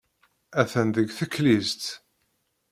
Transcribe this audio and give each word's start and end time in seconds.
Attan 0.61 0.89
deg 0.95 1.07
teklizt. 1.17 1.83